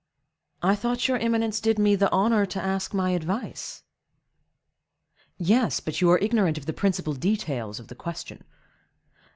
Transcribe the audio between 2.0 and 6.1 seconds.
honor to ask my advice?" "Yes, but you